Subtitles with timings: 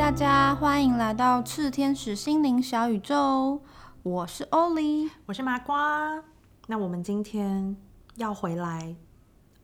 [0.00, 3.60] 嗨，大家欢迎来到赤天使心灵小宇宙，
[4.02, 6.24] 我是欧丽，我是麻瓜。
[6.68, 7.76] 那我们今天
[8.16, 8.96] 要回来，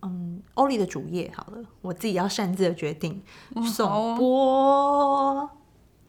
[0.02, 3.22] 嗯，欧丽的主页好了，我自己要擅自的决定
[3.74, 5.45] 送播。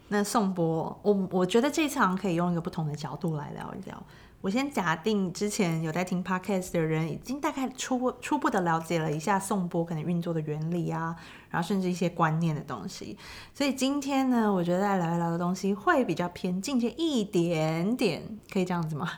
[0.09, 4.01] 那宋波，我我觉得这场可以用一个不同的角度来聊一聊。
[4.39, 11.15] 我先假定之前有在听 podcast 的人，已经大概初初步的了解了一下宋波可能运作的原理啊，
[11.49, 13.17] 然后甚至一些观念的东西。
[13.53, 19.09] 所以今天呢，我觉得再聊一聊的东西会比较偏进阶一点点，可以这样子吗？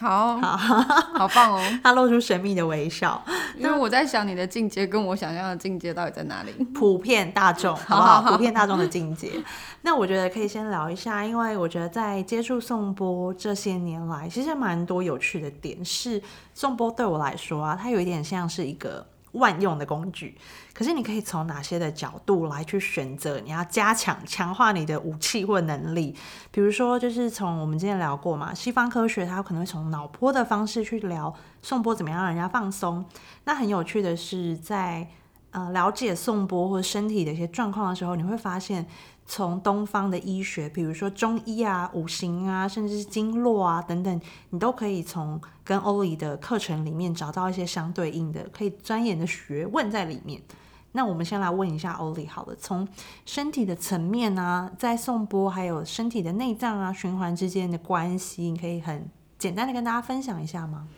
[0.00, 1.60] 好好好棒哦！
[1.82, 3.20] 他露出神秘的微笑，
[3.56, 6.52] 因为我在想你的境界跟我想象的境界到底在哪里？
[6.74, 8.32] 普遍大众， 好不好？
[8.32, 9.32] 普遍大众的境界。
[9.82, 15.84] 那我觉得可以先聊一下，因为我觉得在接触宋波这些年来，其实蛮多有趣的点。
[15.84, 16.22] 是
[16.54, 19.04] 宋波对我来说啊，他有一点像是一个。
[19.32, 20.36] 万用的工具，
[20.72, 23.40] 可是你可以从哪些的角度来去选择？
[23.40, 26.14] 你要加强、强化你的武器或能力。
[26.50, 33.04] 比如说，就是从我们今天聊过嘛，西方科学它可能会从脑波的方式去聊送波怎么样让人家放松。
[33.44, 35.08] 那很有趣的是，在
[35.50, 38.86] 呃了解送波或身体的一些状况的时候，你会发现。
[39.30, 50.40] 从东方的医学，比如说中医啊、五行啊，甚至是经络啊等等，你都可以从跟欧里的课程里面找到一些相对应的、可以钻研的学问在里面。
[50.92, 52.88] 那我们先来问一下欧里好了，从
[53.26, 59.06] 身体的层面啊，在送波还有身体的内脏啊、循环之间的关系，你可以很
[59.38, 60.88] 简单的跟大家分享一下吗？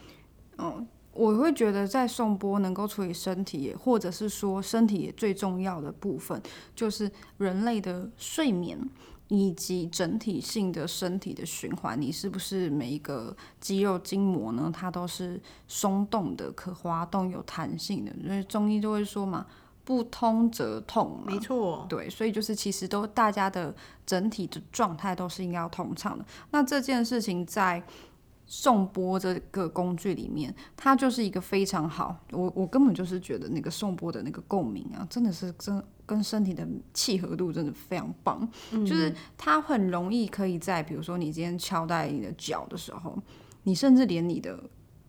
[0.56, 0.86] 哦。
[1.20, 6.40] 我会觉得在送波能够处理身体，或者是说身体最重要的部分，
[6.74, 8.80] 就是人类的睡眠
[9.28, 12.00] 以及整体性的身体的循环。
[12.00, 14.72] 你是不是每一个肌肉筋膜呢？
[14.74, 18.10] 它都是松动的、可滑动、有弹性的？
[18.24, 19.44] 因为中医就会说嘛，
[19.84, 21.22] 不通则痛。
[21.26, 23.74] 没错，对，所以就是其实都大家的
[24.06, 26.24] 整体的状态都是应该要通畅的。
[26.50, 27.82] 那这件事情在。
[28.52, 32.18] 送波这个工具里面，它就是一个非常好。
[32.32, 38.46] 我我根本就是觉得那个送波的那个共鸣啊，真的是真跟身体的契合度真的非常棒。
[38.72, 43.16] 就是它很容易可以在，比如说你今天敲在你的脚的时候，
[43.62, 44.58] 你甚至连你的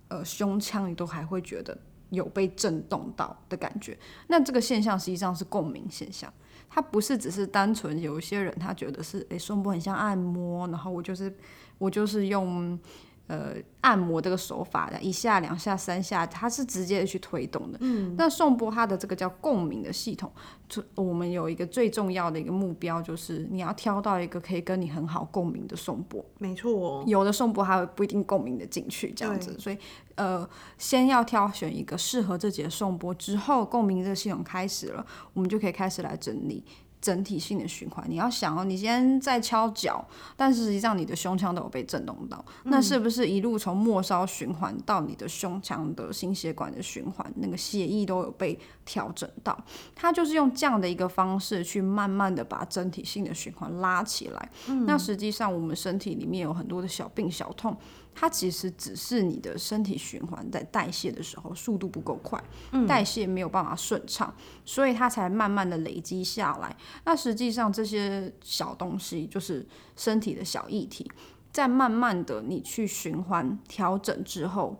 [0.09, 1.75] 呃胸腔你都还会觉得
[2.11, 3.97] 有被震动到的感觉。
[4.27, 6.31] 那这个现象实际上是共鸣现象，
[6.69, 11.35] 它不是只是单纯有一些人他觉得是诶送波很像按摩，然后我就是
[11.79, 12.79] 我就是用。
[13.27, 17.77] 呃，按摩这个手法的，一下、两下、三下，它是直接去推动的。
[17.79, 20.29] 嗯，那颂钵它的这个叫共鸣的系统，
[20.67, 26.25] 就我们有一个最重要的一个目标，就是你要挑到一个可以跟你很好共鸣的颂钵。
[26.39, 29.57] 没错，有的颂钵它不一定共鸣的进去，这样子。
[29.57, 29.77] 所以，
[30.15, 30.45] 呃，
[30.77, 36.65] 先要挑选一个适合自己的颂钵，之后共鸣这个系统开始了，我们就可以开始来整理。
[37.01, 40.05] 整体性的循环，你要想哦，你今天在敲脚，
[40.37, 49.57] 但是实际上你的胸腔都有被震动到，那是不是一路从末梢循环到你的胸腔的心血管的循环，那个血液都有被调整到？
[49.95, 54.49] 它就是用这样的一个方式去慢慢的把整体性的循环拉起来。
[54.85, 57.75] 那实际上我们身体里面有很多的小病小痛。
[58.13, 62.37] 它其实只是你的身体循环在代谢的时候速度不够快，
[62.85, 64.33] 代谢没有办法顺畅，
[64.65, 66.75] 所以它才慢慢的累积下来。
[67.05, 69.65] 那实际上这些小东西就是
[69.95, 71.11] 身体的小议题，
[71.51, 74.77] 在慢慢的你去循环调整之后，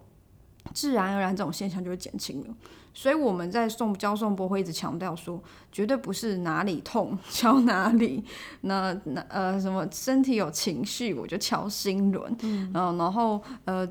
[0.74, 2.56] 自然而然这种现象就会减轻了。
[2.94, 8.24] 所以我们在送教送波会一直强调说，绝对不是哪里痛敲哪里，
[8.62, 13.88] 那那呃什么身体有情绪我就敲心轮，嗯，然后呃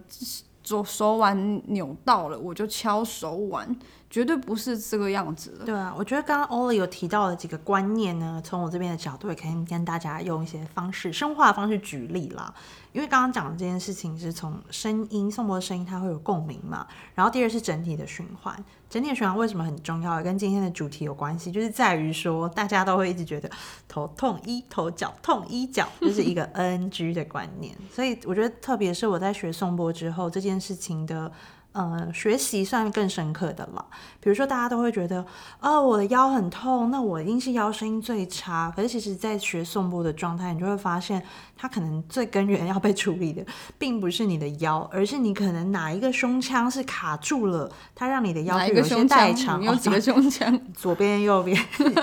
[0.63, 3.75] 左手腕扭到了我就敲手腕。
[4.11, 5.65] 绝对不是这个样子的。
[5.65, 12.53] 对啊，我觉得刚刚 Oli 有提到的几个观念呢，从我这边的角度也可以跟大家用一些方式、生化的方式举例啦。
[12.93, 16.85] 因为刚刚讲的这件事情是从声音、颂钵的声音，它会有共鸣嘛。
[17.15, 18.53] 然后第二是整体的循环，
[18.89, 20.21] 整体的循环为什么很重要？
[20.21, 23.49] 跟今天的主题有关系，就是在于说大家都会一直觉得
[23.87, 27.73] 头痛医头，脚痛医脚，这是一个 NG 的观念。
[27.95, 31.31] 所以我觉得，特别是我在学颂钵之后，这件事情的。
[31.73, 33.87] 呃，学习算更深刻的了。
[34.19, 35.25] 比如说，大家都会觉得，
[35.61, 38.73] 哦，我的腰很痛，那我一定是腰声音最差。
[38.75, 41.23] 可是，其实，在学颂钵的状态，你就会发现，
[41.57, 43.47] 它可能最根源要被处理的，
[43.79, 49.63] 并不是你的腰，而是你可能哪一个胸腔是卡住了，它让你的腰有些代偿。
[49.63, 50.61] 有几个胸腔？
[50.75, 51.57] 左边、右边，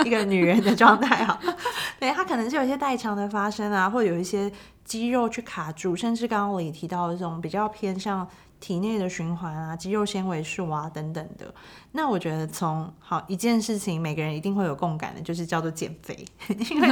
[0.06, 1.38] 一个女人的状态哈。
[2.00, 4.50] 对，它可能是有一些代偿的发生啊，或者有一些
[4.86, 8.26] 肌肉去卡住，甚至刚刚我也提到的这种比较偏向。
[8.60, 11.54] 体内的循环啊、肌肉纤维素啊等等的。
[11.92, 16.26] 那我觉得从好一件事情，每个人一定会有共感的，就是叫做减肥。
[16.72, 16.90] 因为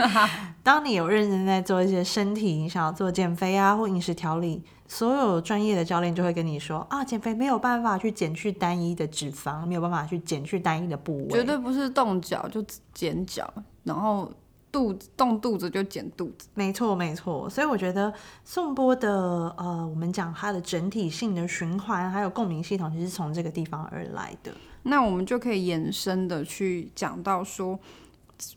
[0.63, 12.63] 当你有认真在做一些身体，你想要做减肥啊或饮食调理，所有专业的教练就会跟你说啊，减肥没有办法去减去单一的脂肪，没有办法去减去单一的部位，绝对不是动脚就
[12.93, 13.51] 减脚，
[13.83, 14.31] 然后。
[14.75, 17.49] 肚子动肚子就减肚子，没错没错。
[17.49, 18.13] 所以我觉得
[18.43, 19.09] 颂钵的
[19.57, 24.51] 呃，我们讲它的整体性的循环还有共鸣系统，其实从这个地方而来的。
[24.83, 27.79] 那我们就可以延伸的去讲到说。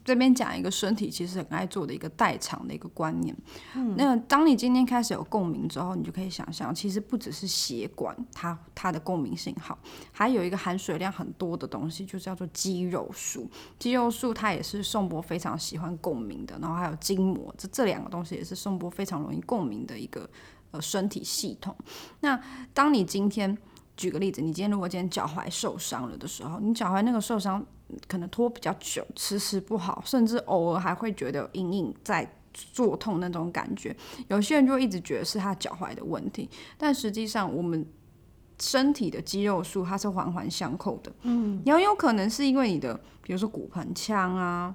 [0.04, 3.36] 这边讲一个身体其实很爱做的一个代偿的一个观念。
[3.74, 9.78] 嗯，那当你今天开始有共鸣之后，你就可以想象，其实不只是血管它它的共鸣性好，
[10.10, 13.48] 还有一个含水量很多的东西，就叫做肌肉素。
[13.78, 20.28] 肌肉素它也是宋波非常喜欢共鸣的，然后还有筋膜，这这两个东西也是宋波非常容易共鸣的一个
[20.72, 21.76] 呃身体系统。
[22.20, 22.40] 那
[22.74, 23.56] 当你今天
[23.98, 27.62] 举个例子，你今天如果今天脚踝受伤了的时候，你脚踝那个受伤。
[28.06, 33.96] 可能拖比较久，迟迟不好，甚至偶尔还会觉得有隐隐在作痛那种感觉。
[34.28, 36.46] 有些人就一直觉得是他脚踝的问题，
[36.76, 37.86] 但实际上我们
[38.60, 41.10] 身体的肌肉束它是环环相扣的。
[41.22, 44.74] 嗯，也有可能是因为你的，比如说骨盆腔啊，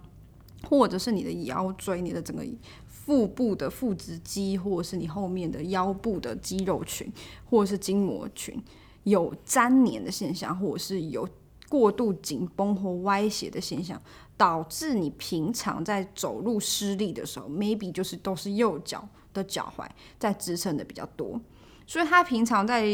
[0.68, 2.44] 或者是你的腰椎、你的整个
[2.88, 7.14] 腹部的腹直肌，或者是你后面的腰部的肌肉群，
[7.46, 8.60] 或者是筋膜群
[9.04, 11.28] 有粘黏的现象，或者是有。
[11.70, 14.00] 过度紧绷或歪斜的现象，
[14.38, 19.04] 导致你平常在走路失力的时候，maybe 就是都是右脚
[19.34, 19.84] 的脚踝
[20.20, 21.42] 在支撑的比较多。
[21.86, 22.86] 所以他平常在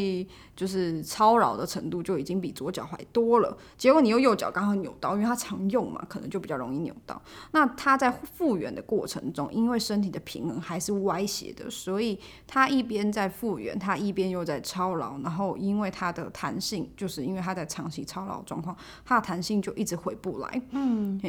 [0.55, 7.21] 就是操劳的程度就已经比左脚踝多了，结果你用右脚刚好扭到，因为他常用嘛，可能就比较容易扭到。
[7.51, 18.75] 那他在复原的过程中，因为身体的平衡还是歪斜的，所以他一边在复原，他一边又在操劳，然后因为他的弹性，就是因为他在长期操劳状况，
[19.05, 20.61] 他的弹性就一直回不来。
[20.71, 21.21] 嗯，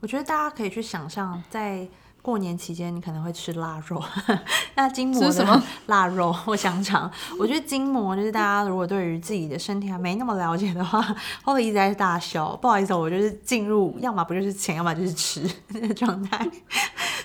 [0.00, 1.88] 我觉得大家可以去想象在。
[2.22, 4.02] 过年期间，你可能会吃腊肉，
[4.76, 7.10] 那筋膜什么腊肉或香肠。
[7.38, 11.00] 我觉得筋膜就是大家如果对于自己的身体还没那么了解的话，
[11.42, 12.54] 会一直在大笑。
[12.56, 16.46] 不好意思，我就是进入要么不就是钱，要么就是吃 的状态。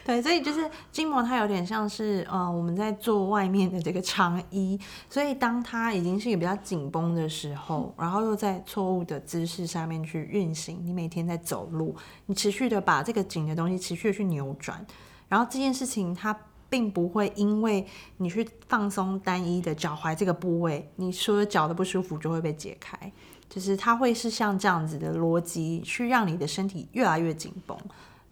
[0.05, 4.79] 对，所以就是筋膜，它有点像是呃我们在做外面的这个长衣，
[5.09, 11.95] 所以当它已经是一个比较紧绷的时候，然后又在错误的姿势下面去运行，你每天在走路，
[12.27, 14.85] 你持续的把这个紧的东西持续的去扭转，
[15.27, 16.37] 然后这件事情它
[16.69, 17.83] 并不会因为
[18.17, 23.11] 你去放松单一的脚踝这个部位，你说脚的不舒服就会被解开，
[23.49, 27.75] 就是它会是像这样子的逻辑去让你的身体越来越紧绷。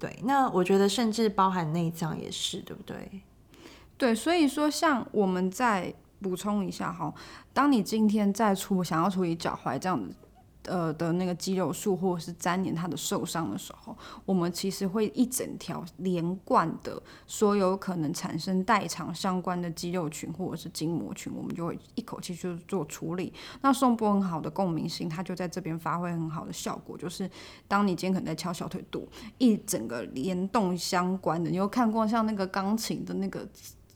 [0.04, 3.22] 对，那我觉得甚至包含内脏也是，对不对？
[3.98, 7.14] 对，所以说像我们再补充一下哈，
[7.54, 10.14] 当你今天再处想要处理脚踝这样子。
[10.66, 13.96] 呃的那个肌肉束或者是粘连它的受伤的时候，
[14.26, 23.34] 我们其实会一整条连贯的所有可能产生代偿相关的肌肉群或者是筋膜群，我们就会一口气就做处理。
[23.62, 26.98] 那送波很好的共鸣性，它就在这边发挥很好的效果。
[26.98, 27.30] 就是
[27.68, 29.08] 当你今天可能在敲小腿肚，
[29.38, 33.48] 一整个联动相关的，你有看过像那个钢琴的那个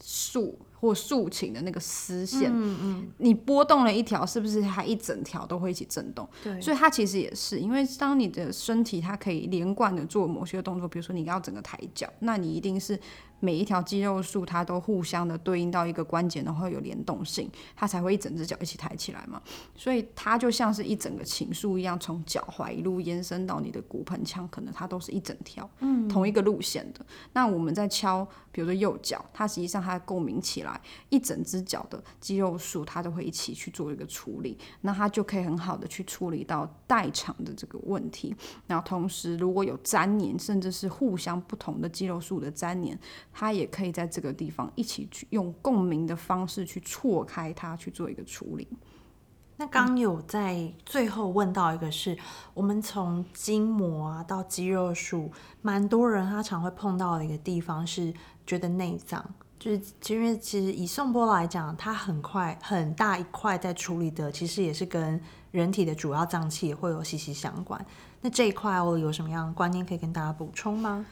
[0.04, 0.58] 束？
[0.80, 6.28] 或竖琴的那个丝线，嗯嗯，你拨动了一条，是不是它一整条都会一起震动？
[6.44, 13.00] 对，所以它其实也是，因为当你的身体它可以连贯的做某些动作，比如说你要整个抬脚，那你一定是。
[13.40, 19.42] 每一条肌肉束，它都互相的对应到一个关节，然后有联动性，它才会一整只脚一起抬起来嘛。
[19.76, 27.06] 所以它就像是一整个情愫一样，从脚踝一路延伸到你的骨盆腔，可能它都是一整条，嗯，同一个路线的。
[27.34, 30.80] 那我们在敲，比如说右脚，它实际上它共鸣起来，
[31.10, 38.36] 一整只脚的肌肉束，它都会一起去做一个处理，那它就可以很好的去处理到代偿的这个问题。
[38.66, 43.00] 然后同时，如果有粘连，甚至是互相不同的肌肉束的粘连。
[43.34, 48.68] 他也可以在这个地方一起去用共鸣的方式去错开它去做一个处理。
[49.60, 52.16] 那刚有在最后问到一个是
[52.54, 55.32] 我们从筋膜啊到肌肉束，
[55.64, 58.14] 蛮多人他常会碰到的一个地方是
[58.46, 59.26] 觉得内脏，
[59.58, 65.20] 就是因为其实以宋波来讲，它很快很大一块在处理的，其实也是跟
[65.50, 67.84] 人体的主要脏器也会有息息相关。
[68.22, 71.04] 那这一块我有什么样的观念可以跟大家补充吗？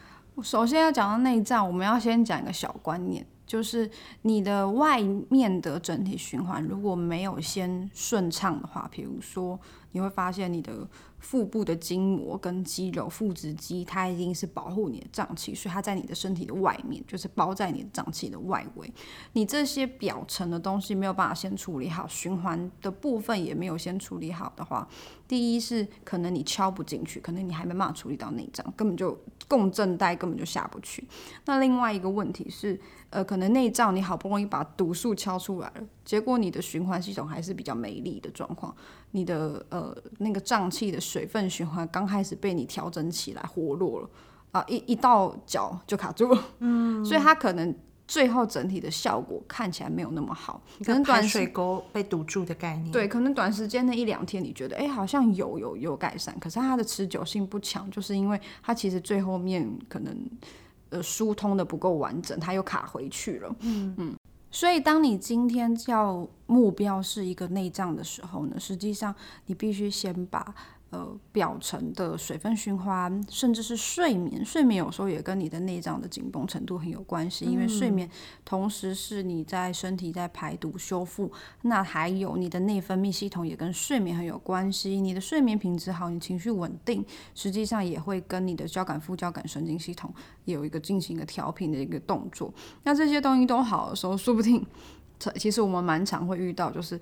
[0.44, 3.90] 首先要讲到内脏，我们要先讲一个小观念，就是
[4.24, 9.60] 你的外面的整体循环如果没有先顺畅的话，比如说
[9.96, 10.86] 你会发现你的
[11.20, 18.94] 腹部的筋膜跟肌肉、腹直肌，它一定是保护你的脏器，所以它在你的身体的外面，就是包在你的脏器的外围。
[19.32, 24.86] 你这些表层的东西没有办法先处理好，循环的部分也没有先处理好的话，
[25.30, 31.08] 第一是可能你敲不进去，可能你还没办法处理到内脏，根本就共振带根本就下不去。
[31.46, 32.78] 那另外一个问题是。
[33.12, 38.76] 呃，可能内脏你好不容易把毒素敲出来了，结果你的循环系统还是比较没力的状况，
[39.16, 44.10] 你的呃那个胀气的水分循环刚开始被你调整起来活络了
[44.52, 47.74] 啊，一一到脚就卡住了，嗯， 所以它可能
[48.08, 60.16] 最后整体的效果看起来没有那么好，可能短水沟被堵住的概念，对，可能短时间的一两天你觉得哎好像有有有改善，可是它的持久性不强，就是因为它其实最后面可能。
[60.92, 63.56] 呃，疏通的不够完整，它又卡回去了。
[63.62, 64.16] 嗯嗯，
[64.56, 69.14] 所以当你今天叫目标是一个内脏的时候呢，实际上
[69.48, 70.56] 你必须先把。
[70.96, 78.10] 呃，表层的水分循环，甚至是睡眠，睡眠有时候也跟你的内脏的紧绷程度很有关系，因为睡眠
[78.46, 81.30] 同时是你在身体在排毒修复，
[81.64, 85.02] 那还有你的内分泌系统也跟睡眠很有关系。
[85.02, 90.14] 你的睡眠品质好，你情绪稳定，实际上也会跟你的交感副交感神经系统
[90.46, 92.54] 有一个进行一个调频的一个动作。
[92.84, 94.66] 那这些东西都好的时候，说不定，
[95.36, 96.98] 其实我们蛮常会遇到，就是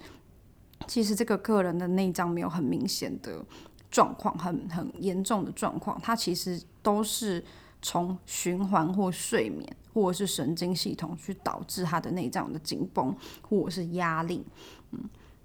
[0.87, 3.45] 其实这个个人的内脏没有很明显的。
[3.93, 7.43] 状况很很严重的状况，它其实都是
[7.79, 13.15] 从循环或睡眠或者是神经系统去导致它的内脏的紧绷
[13.47, 14.43] 或者是压力，
[14.89, 14.99] 嗯。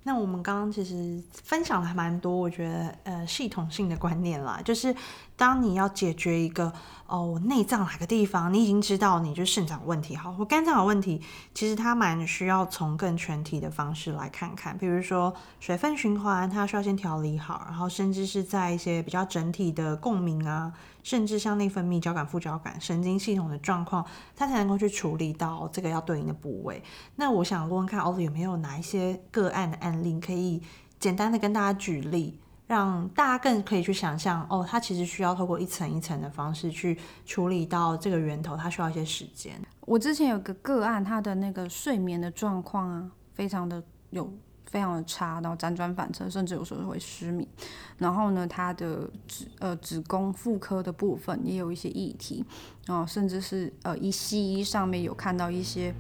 [0.04, 4.94] 那我们刚刚其实分享了还蛮多，我觉得呃系统性的观念啦，就是
[5.38, 6.70] 当你要解决一个
[7.06, 11.22] 哦内脏哪个地方，你已经知道你就肾脏问题好或肝脏有问题，
[11.54, 20.72] 其实它蛮需要从更全体的方式来看看，比如说水分循环，它需要先调理好，然后甚至是在一些比较整体的共鸣啊。
[21.04, 24.04] 甚至像内分泌、交感、副交感、神经系统的状况，
[24.36, 26.82] 它才能够去处理到这个要对应的部位。
[27.16, 30.60] 那我想问问看，奥利有没有哪一些个案的案例，可以
[31.00, 32.38] 简单的跟大家举例，
[32.68, 36.96] 让大家更可以去想象，哦，它其实需要透过一层一层的方式去
[37.26, 39.60] 处理到这个源头，它需要一些时间。
[39.80, 44.32] 我之前有个个案，他的那个睡眠的状况啊，非常的有。
[44.70, 47.48] 非常的差，然后辗转反侧，甚至有时候会失眠。
[47.96, 52.44] 然后呢，他的子呃子宫妇科的部分也有一些议题，
[52.84, 55.94] 然后甚至是呃一西医上面有看到一些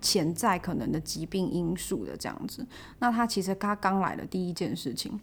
[0.00, 2.66] 潜在可能的疾病因素的这样子。
[2.98, 5.20] 那他其实他刚来的第一件事情，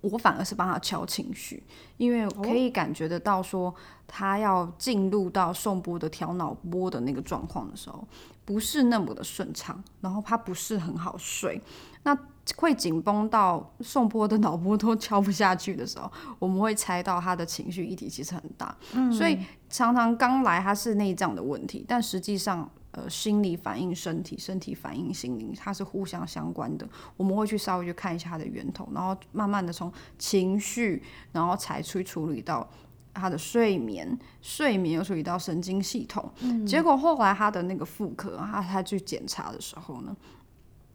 [0.00, 1.62] 我反而是帮他敲情绪，
[1.96, 3.74] 因为可以感觉得到说
[4.06, 8.06] 他要进入到送波的调脑波的那个状况的时候，
[8.44, 11.60] 不是那么的顺畅，然后他不是很好睡。
[12.02, 12.16] 那
[12.56, 18.74] 会紧绷到送波的脑波都敲不下去的时候，我们会猜到他的情绪议题其实很大，
[19.12, 19.38] 所以
[19.68, 26.88] 常常刚来他是内脏的问题，但实际上呃心理反应身体，身体反应心灵，它是互相相关的。
[27.16, 32.68] 我们会去稍微去看一下它的源头，然后慢慢的从情绪，然后才去处理到
[33.12, 36.32] 他的睡眠，睡眠又处理到神经系统，
[36.66, 40.16] 结果后来他的那个妇科，他他去检查的时候呢？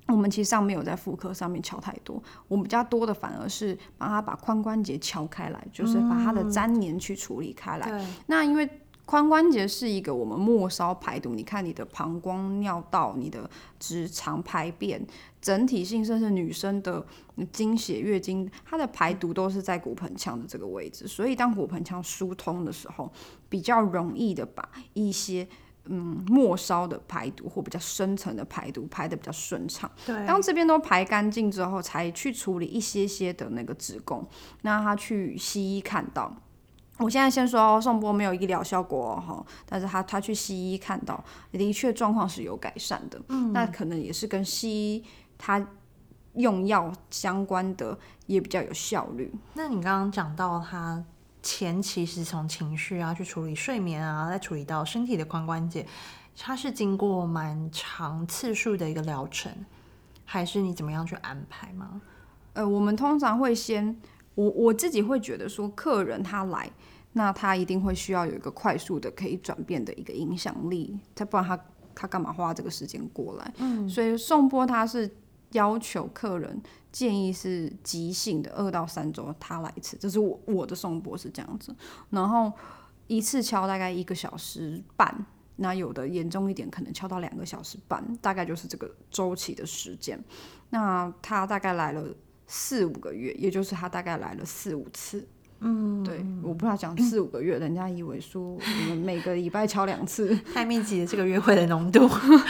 [0.07, 8.07] 我们其实上面有在妇科上面敲太多，我们比较多的反而是帮他把髋关节敲开来，就是把他的粘连去处理开来。
[8.27, 8.69] 那因为
[9.05, 15.05] 髋关节是一个我们末梢排毒，你看你的膀胱、尿道、你的直肠排便，
[15.41, 17.05] 整体性甚至女生的
[17.51, 23.12] 经血、月经，它的排毒都是在骨盆腔的这个位置，所以当骨盆腔疏通的时候，
[23.47, 25.47] 比较容易的把一些。
[25.88, 29.88] 嗯，末梢的排毒或比较深层的排毒排的比较顺畅。
[30.03, 34.27] 对，当这边都排干净之后，才去处理一些些的那个子宫。
[34.63, 36.35] 那他去西医看到，
[36.97, 43.21] 我现在先说宋波没有医疗效果哈，但是他他去西医看到，的确状况是有改善的。
[43.29, 45.03] 嗯，那可能也是跟西医
[45.37, 45.65] 他
[46.33, 47.97] 用药相关的
[48.27, 49.33] 也比较有效率。
[49.53, 51.03] 那你刚刚讲到他。
[51.47, 55.85] 前期是从情绪啊去处理睡眠啊，再处理到身体的髋关节，
[56.35, 59.53] 他是经过蛮长次数的一个疗程，
[60.25, 62.01] 还是你怎么样去安排吗？
[62.53, 63.95] 呃，我们通常会先，
[64.35, 66.71] 我我自己会觉得说，客人他来，
[67.13, 71.59] 那他一定会需要有一个快速的可以转变的一个影响力，他不然他
[71.95, 73.53] 他干嘛花这个时间过来？
[73.57, 75.09] 嗯，所以送波他是
[75.51, 76.61] 要求客人。
[76.91, 81.75] 建议是急性的，二到三周他来一次，这是我我的送波是这样子，
[82.09, 82.49] 然后
[83.07, 85.25] 一次敲大概一个小时半，
[85.57, 90.17] 那有的严重一点可能敲到两个小时半，大概就是这个周期的时间。
[90.69, 92.01] 那他大概来了
[92.47, 95.27] 四五个月，也就是他大概来了四五次。
[95.59, 102.09] 嗯，对，我不知道讲四五个月，人家以为说我们每个礼拜敲两次， 太密集了这个约会的浓度。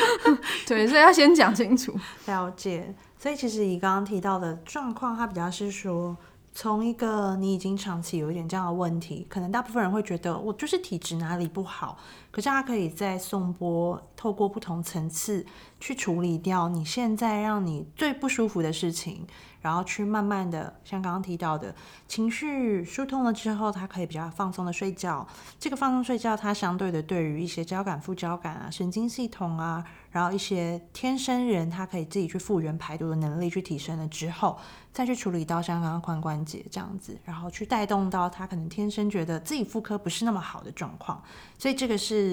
[0.67, 1.93] 对，所以要先讲清楚。
[2.25, 6.15] 了解，所以其实你刚刚提到的状况，它比较是说。
[6.57, 11.97] 从一个你已经长期有一点这样的问题，可能大部分人会觉得我就是体质哪里不好，
[12.35, 15.45] 可是他可以在送波透过不同层次
[15.79, 19.25] 去处理掉你现在让你最不舒服的事情，
[19.61, 21.73] 然后去慢慢的像刚刚提到的
[22.09, 25.25] 情绪疏通了之后，他可以比较放松的睡觉。
[25.57, 34.57] 这个放松睡觉，它相对的对于一些交感副交感啊、神经系统啊，然后一些天生人他可以自己去复原排毒的能力去提升了之后。
[34.95, 41.21] 再去处理到像刚刚髋关节这样子，然后去带动到他可能天生觉得自己妇科不是那么好的状况，
[41.59, 42.24] 所以这个是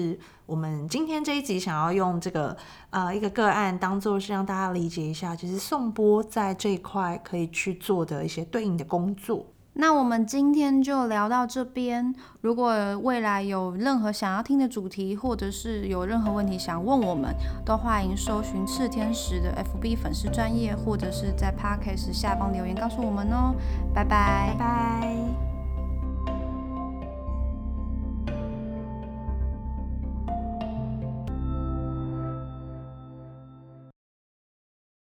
[0.45, 2.55] 我们今天这一集想要用这个
[2.89, 9.45] 呃一个个案当做是让大家理解一下，其实颂波在这一块可以去做的一些对应的工作。
[9.75, 12.13] 那我们今天就聊到这边。
[12.41, 17.33] 如果未来有任何想要听的主题，或者是有任何问题想问我们，
[17.65, 23.55] 都欢迎搜寻赤天使的 FB 粉丝专业，或者是在 Podcast 下方留言告诉我们哦。
[23.95, 25.52] 拜拜，拜拜。